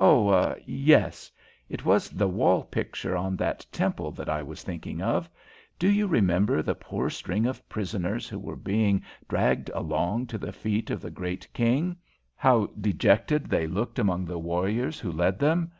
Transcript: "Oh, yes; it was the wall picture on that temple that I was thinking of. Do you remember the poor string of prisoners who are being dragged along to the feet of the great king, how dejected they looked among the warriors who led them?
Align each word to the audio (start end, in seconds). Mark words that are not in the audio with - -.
"Oh, 0.00 0.54
yes; 0.64 1.30
it 1.68 1.84
was 1.84 2.08
the 2.08 2.26
wall 2.26 2.62
picture 2.64 3.14
on 3.18 3.36
that 3.36 3.66
temple 3.70 4.12
that 4.12 4.30
I 4.30 4.42
was 4.42 4.62
thinking 4.62 5.02
of. 5.02 5.28
Do 5.78 5.90
you 5.90 6.06
remember 6.06 6.62
the 6.62 6.74
poor 6.74 7.10
string 7.10 7.44
of 7.44 7.68
prisoners 7.68 8.26
who 8.26 8.48
are 8.48 8.56
being 8.56 9.02
dragged 9.28 9.68
along 9.74 10.28
to 10.28 10.38
the 10.38 10.52
feet 10.54 10.88
of 10.88 11.02
the 11.02 11.10
great 11.10 11.46
king, 11.52 11.98
how 12.34 12.70
dejected 12.80 13.44
they 13.50 13.66
looked 13.66 13.98
among 13.98 14.24
the 14.24 14.38
warriors 14.38 14.98
who 15.00 15.12
led 15.12 15.38
them? 15.38 15.70